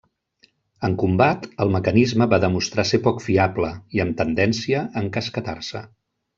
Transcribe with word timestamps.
En 0.87 0.95
combat, 1.03 1.45
el 1.65 1.73
mecanisme 1.75 2.29
va 2.33 2.41
demostrar 2.45 2.87
ser 2.93 3.01
poc 3.09 3.23
fiable 3.27 3.71
i 3.99 4.05
amb 4.07 4.19
tendència 4.25 4.85
a 4.89 5.07
encasquetar-se. 5.07 5.85